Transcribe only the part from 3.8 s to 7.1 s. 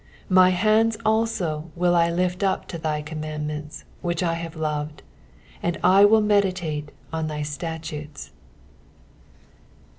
which I have loved; and I will meditate